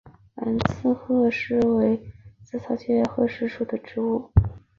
[0.33, 1.95] 蓝刺鹤虱为
[2.43, 4.31] 紫草科鹤虱属的植物。